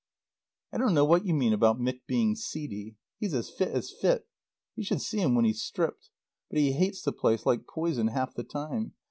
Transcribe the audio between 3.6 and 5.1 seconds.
as fit. You should